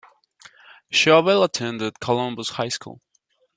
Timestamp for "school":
2.69-2.99